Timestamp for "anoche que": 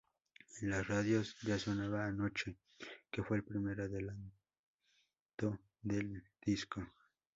2.07-3.21